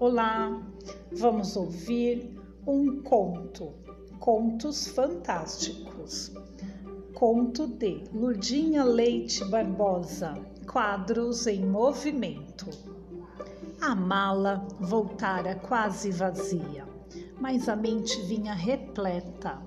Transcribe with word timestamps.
Olá, 0.00 0.62
vamos 1.10 1.56
ouvir 1.56 2.38
um 2.64 3.02
conto, 3.02 3.72
Contos 4.20 4.86
Fantásticos. 4.86 6.32
Conto 7.14 7.66
de 7.66 8.04
Lurdinha 8.14 8.84
Leite 8.84 9.44
Barbosa, 9.46 10.38
quadros 10.70 11.48
em 11.48 11.66
movimento. 11.66 12.66
A 13.80 13.96
mala 13.96 14.64
voltara 14.78 15.56
quase 15.56 16.12
vazia, 16.12 16.86
mas 17.40 17.68
a 17.68 17.74
mente 17.74 18.22
vinha 18.22 18.54
repleta. 18.54 19.60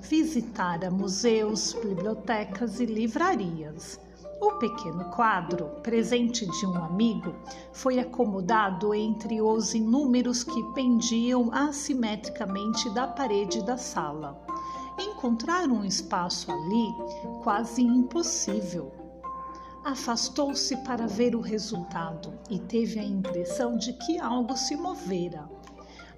Visitara 0.00 0.90
museus, 0.90 1.74
bibliotecas 1.74 2.80
e 2.80 2.86
livrarias 2.86 4.00
o 4.46 4.58
pequeno 4.58 5.04
quadro, 5.06 5.66
presente 5.82 6.46
de 6.46 6.66
um 6.66 6.76
amigo, 6.76 7.34
foi 7.72 7.98
acomodado 7.98 8.94
entre 8.94 9.40
os 9.40 9.74
inúmeros 9.74 10.44
que 10.44 10.62
pendiam 10.72 11.52
assimetricamente 11.52 12.88
da 12.90 13.08
parede 13.08 13.64
da 13.64 13.76
sala. 13.76 14.40
Encontrar 14.98 15.68
um 15.68 15.84
espaço 15.84 16.50
ali 16.50 16.94
quase 17.42 17.82
impossível. 17.82 18.92
Afastou-se 19.84 20.76
para 20.78 21.06
ver 21.06 21.34
o 21.34 21.40
resultado 21.40 22.32
e 22.48 22.58
teve 22.58 22.98
a 22.98 23.04
impressão 23.04 23.76
de 23.76 23.92
que 23.94 24.18
algo 24.18 24.56
se 24.56 24.76
movera. 24.76 25.48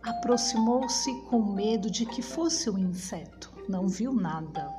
Aproximou-se 0.02 1.12
com 1.23 1.42
medo 1.42 1.90
de 1.90 2.06
que 2.06 2.23
fosse 2.23 2.70
um 2.70 2.79
inseto. 2.79 3.51
Não 3.68 3.88
viu 3.88 4.12
nada 4.12 4.77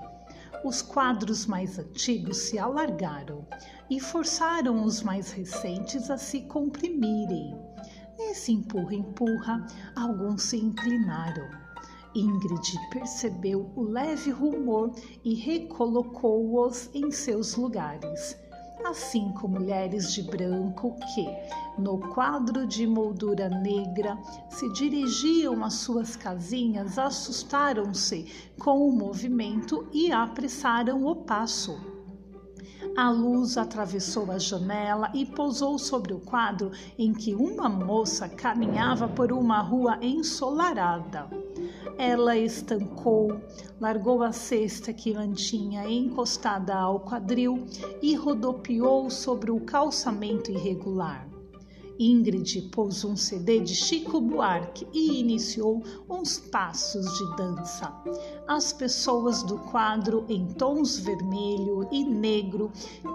os 0.63 0.81
quadros 0.81 1.45
mais 1.45 1.80
antigos 1.80 2.38
se 2.38 2.59
alargaram 2.59 3.48
e 3.90 4.00
forçaram 4.00 4.84
os 4.84 5.02
mais 5.02 5.31
recentes 5.31 6.09
a 6.09 6.17
se 6.17 6.41
comprimirem. 6.41 7.56
Nesse 8.17 8.52
empurra-empurra, 8.52 9.66
alguns 9.95 10.44
se 10.44 10.58
inclinaram. 10.58 11.50
Ingrid 12.14 12.78
percebeu 12.92 13.72
o 13.75 13.83
leve 13.83 14.31
rumor 14.31 14.92
e 15.23 15.36
recolocou-os 15.36 16.89
em 16.94 17.11
seus 17.11 17.55
lugares 17.55 18.36
as 18.85 18.97
cinco 18.97 19.47
mulheres 19.47 20.13
de 20.13 20.23
branco 20.23 20.95
que, 21.13 21.27
no 21.77 21.97
quadro 21.97 22.66
de 22.66 22.88
moldura 22.88 23.49
negra, 23.49 24.17
se 24.49 24.71
dirigiam 24.73 25.63
às 25.63 25.75
suas 25.75 26.16
casinhas, 26.16 26.97
assustaram-se 26.97 28.52
com 28.59 28.88
o 28.88 28.91
movimento 28.91 29.88
e 29.91 30.11
apressaram 30.11 31.05
o 31.05 31.16
passo. 31.16 31.98
A 33.02 33.09
luz 33.09 33.58
atravessou 33.58 34.30
a 34.30 34.38
janela 34.38 35.09
e 35.14 35.25
pousou 35.25 35.80
sobre 35.80 36.14
o 36.14 36.19
quadro 36.19 36.69
em 36.97 37.14
que 37.14 37.33
uma 37.33 37.69
moça 37.69 38.28
caminhava 38.28 39.08
por 39.08 39.31
uma 39.31 39.61
rua 39.61 39.97
ensolarada. 40.02 41.30
Ela 41.97 42.36
estancou, 42.36 43.39
largou 43.80 44.22
a 44.22 44.33
cesta 44.33 44.92
que 44.92 45.14
mantinha 45.14 45.89
encostada 45.89 46.75
ao 46.75 47.00
quadril 47.00 47.66
e 48.02 48.16
rodopiou 48.16 49.09
sobre 49.09 49.50
o 49.50 49.61
calçamento 49.61 50.52
irregular. 50.52 51.28
Ingrid 52.00 52.69
pôs 52.72 53.03
um 53.03 53.17
CD 53.17 53.59
de 53.59 53.75
Chico 53.75 54.22
Buarque 54.22 54.88
e 54.94 55.19
iniciou 55.19 55.83
uns 56.09 56.39
passos 56.39 57.05
de 57.17 57.36
dança. 57.36 57.94
As 58.47 58.72
pessoas 58.72 59.44
do 59.44 59.58
quadro, 59.58 60.25
em 60.30 60.47
tons 60.53 60.97
vermelho 60.97 61.86
e 61.92 62.05
negro, 62.05 62.72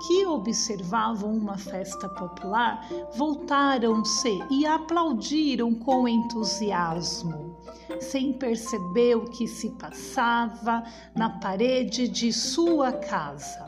que 0.07 0.27
observavam 0.27 1.35
uma 1.35 1.57
festa 1.57 2.11
popular, 2.11 2.87
voltaram-se 3.17 4.39
e 4.51 4.67
aplaudiram 4.67 5.75
com 5.75 6.07
entusiasmo, 6.07 7.57
sem 8.01 8.35
perceber 8.35 9.17
o 9.17 9.31
que 9.31 9.49
se 9.49 9.71
passava 9.71 10.85
na 11.17 11.31
parede 11.31 12.07
de 12.07 12.31
sua 12.35 12.93
casa. 12.93 13.64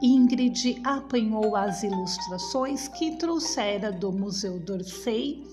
Ingrid 0.00 0.80
apanhou 0.84 1.56
as 1.56 1.82
ilustrações 1.82 2.88
que 2.88 3.16
trouxera 3.16 3.90
do 3.90 4.12
Museu 4.12 4.58
d'Orsay 4.58 5.44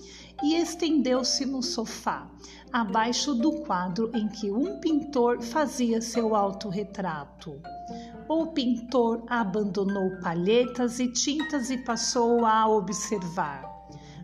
e 0.44 0.56
estendeu-se 0.56 1.46
no 1.46 1.64
sofá, 1.64 2.30
abaixo 2.72 3.34
do 3.34 3.62
quadro 3.62 4.12
em 4.14 4.28
que 4.28 4.52
um 4.52 4.80
pintor 4.80 5.42
fazia 5.42 6.00
seu 6.02 6.36
autorretrato. 6.36 7.59
O 8.30 8.48
pintor 8.48 9.24
abandonou 9.28 10.20
palhetas 10.22 11.00
e 11.00 11.12
tintas 11.12 11.69
e 11.72 11.78
passou 11.78 12.46
a 12.46 12.68
observar, 12.69 13.64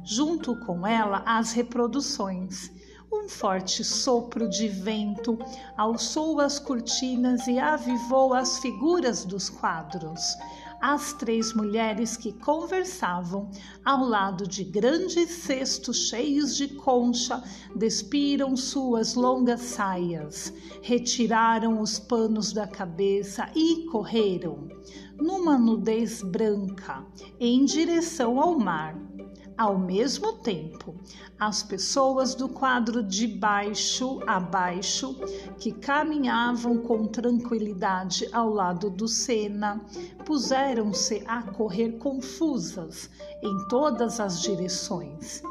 junto 0.03 0.56
com 0.66 0.85
ela, 0.85 1.24
as 1.25 1.53
reproduções 1.53 2.72
um 3.13 3.29
forte 3.29 3.84
sopro 3.84 4.50
de 4.50 4.68
vento 4.68 5.38
alçou 5.78 6.41
as 6.41 6.57
cortinas 6.57 7.47
e 7.47 7.59
avivou 7.59 8.34
as 8.34 8.57
figuras 8.57 9.24
dos 9.24 9.50
quadros. 9.50 10.35
As 10.81 11.13
três 11.13 11.53
mulheres 11.53 12.18
que 12.18 12.34
conversavam 12.34 13.50
ao 13.85 14.03
lado 14.03 14.46
de 14.46 14.66
grandes 14.66 15.29
cestos 15.29 16.09
cheios 16.09 16.57
de 16.57 16.68
concha 16.68 17.41
despiram 17.74 18.57
suas 18.57 19.13
longas 19.13 19.62
saias, 19.62 20.51
retiraram 20.81 21.80
os 21.80 22.00
panos 22.00 22.51
da 22.51 22.68
cabeça 22.68 23.50
e 23.56 23.85
correram, 23.85 24.68
numa 25.16 25.57
nudez 25.57 26.22
branca, 26.22 27.06
em 27.40 27.63
direção 27.63 28.41
ao 28.41 28.59
mar 28.59 29.12
ao 29.57 29.77
mesmo 29.77 30.33
tempo, 30.33 30.95
as 31.39 31.61
pessoas 31.61 32.35
do 32.35 32.49
quadro 32.49 33.03
de 33.03 33.27
baixo 33.27 34.19
a 34.25 34.39
baixo, 34.39 35.15
que 35.59 35.71
caminhavam 35.71 36.77
com 36.77 37.07
tranquilidade 37.07 38.27
ao 38.31 38.49
lado 38.49 38.89
do 38.89 39.07
Sena, 39.07 39.81
puseram-se 40.25 41.23
a 41.27 41.41
correr 41.41 41.93
confusas 41.93 43.09
em 43.41 43.67
todas 43.67 44.19
as 44.19 44.41
direções. 44.41 45.43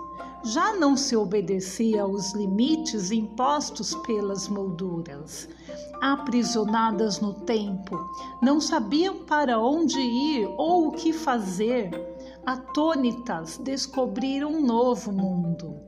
Já 0.44 0.74
não 0.74 0.96
se 0.96 1.16
obedecia 1.16 2.02
aos 2.02 2.34
limites 2.34 3.12
impostos 3.12 3.94
pelas 4.06 4.48
molduras. 4.48 5.48
Aprisionadas 6.00 7.20
no 7.20 7.32
tempo, 7.32 7.96
não 8.42 8.60
sabiam 8.60 9.19
para 9.24 9.60
onde 9.60 10.00
ir 10.00 10.48
ou 10.58 10.88
o 10.88 10.92
que 10.92 11.12
fazer 11.12 11.90
atônitas, 12.44 13.58
descobriram 13.58 14.53
um 14.53 14.64
novo 14.64 15.12
mundo. 15.12 15.80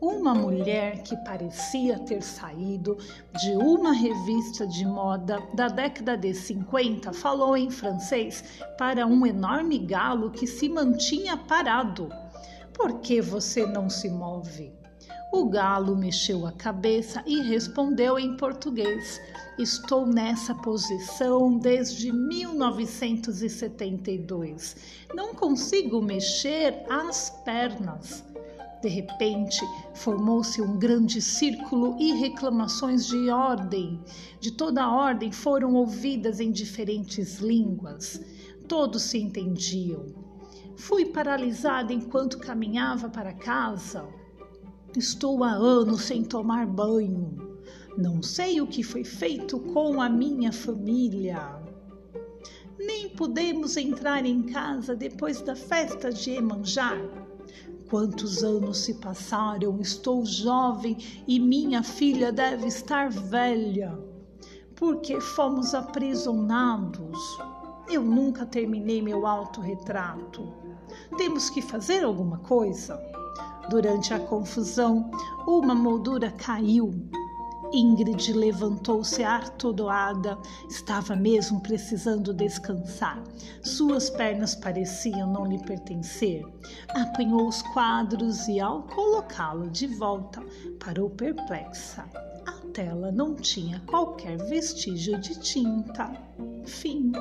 Uma 0.00 0.32
mulher 0.32 1.02
que 1.02 1.16
parecia 1.24 1.98
ter 1.98 2.22
saído 2.22 2.96
de 3.40 3.50
uma 3.56 3.92
revista 3.92 4.64
de 4.66 4.86
moda 4.86 5.42
da 5.52 5.66
década 5.66 6.16
de 6.16 6.32
50 6.32 7.12
falou 7.12 7.56
em 7.56 7.68
francês 7.68 8.44
para 8.78 9.06
um 9.06 9.26
enorme 9.26 9.76
galo 9.78 10.30
que 10.30 10.46
se 10.46 10.68
mantinha 10.68 11.36
parado. 11.36 12.08
Por 12.72 13.00
que 13.00 13.20
você 13.20 13.66
não 13.66 13.90
se 13.90 14.08
move? 14.08 14.72
O 15.32 15.46
galo 15.46 15.94
mexeu 15.94 16.46
a 16.46 16.52
cabeça 16.52 17.22
e 17.26 17.42
respondeu 17.42 18.18
em 18.18 18.34
português: 18.36 19.20
Estou 19.58 20.06
nessa 20.06 20.54
posição 20.54 21.58
desde 21.58 22.10
1972. 22.10 24.76
Não 25.14 25.34
consigo 25.34 26.00
mexer 26.00 26.82
as 26.88 27.28
pernas. 27.44 28.24
De 28.80 28.88
repente, 28.88 29.60
formou-se 29.92 30.62
um 30.62 30.78
grande 30.78 31.20
círculo 31.20 31.96
e 31.98 32.12
reclamações 32.12 33.06
de 33.06 33.28
ordem, 33.28 34.00
de 34.40 34.52
toda 34.52 34.88
ordem, 34.88 35.32
foram 35.32 35.74
ouvidas 35.74 36.38
em 36.38 36.52
diferentes 36.52 37.38
línguas. 37.38 38.20
Todos 38.68 39.02
se 39.02 39.18
entendiam. 39.18 40.14
Fui 40.76 41.06
paralisada 41.06 41.92
enquanto 41.92 42.38
caminhava 42.38 43.10
para 43.10 43.32
casa. 43.32 44.08
Estou 44.96 45.44
há 45.44 45.50
anos 45.50 46.02
sem 46.02 46.24
tomar 46.24 46.66
banho. 46.66 47.58
Não 47.96 48.22
sei 48.22 48.60
o 48.60 48.66
que 48.66 48.82
foi 48.82 49.04
feito 49.04 49.60
com 49.60 50.00
a 50.00 50.08
minha 50.08 50.50
família. 50.50 51.60
Nem 52.78 53.10
podemos 53.10 53.76
entrar 53.76 54.24
em 54.24 54.44
casa 54.44 54.96
depois 54.96 55.42
da 55.42 55.54
festa 55.54 56.10
de 56.10 56.30
Emanjá. 56.30 56.96
Quantos 57.90 58.42
anos 58.42 58.78
se 58.78 58.94
passaram? 58.94 59.78
Estou 59.78 60.24
jovem 60.24 60.96
e 61.26 61.38
minha 61.38 61.82
filha 61.82 62.32
deve 62.32 62.66
estar 62.66 63.10
velha. 63.10 63.98
Porque 64.74 65.20
fomos 65.20 65.74
aprisionados. 65.74 67.18
Eu 67.90 68.02
nunca 68.02 68.46
terminei 68.46 69.02
meu 69.02 69.26
autorretrato. 69.26 70.50
Temos 71.18 71.50
que 71.50 71.60
fazer 71.60 72.04
alguma 72.04 72.38
coisa. 72.38 72.98
Durante 73.68 74.14
a 74.14 74.18
confusão, 74.18 75.10
uma 75.46 75.74
moldura 75.74 76.30
caiu. 76.30 76.90
Ingrid 77.72 78.32
levantou-se 78.32 79.22
atordoada. 79.22 80.38
Estava 80.70 81.14
mesmo 81.14 81.60
precisando 81.60 82.32
descansar. 82.32 83.22
Suas 83.62 84.08
pernas 84.08 84.54
pareciam 84.54 85.30
não 85.30 85.46
lhe 85.46 85.58
pertencer. 85.58 86.44
Apanhou 86.88 87.46
os 87.46 87.60
quadros 87.60 88.48
e, 88.48 88.58
ao 88.58 88.84
colocá-lo 88.84 89.68
de 89.68 89.86
volta, 89.86 90.42
parou 90.82 91.10
perplexa. 91.10 92.04
A 92.46 92.52
tela 92.72 93.12
não 93.12 93.34
tinha 93.34 93.80
qualquer 93.86 94.38
vestígio 94.48 95.20
de 95.20 95.38
tinta. 95.38 96.10
Fim. 96.64 97.12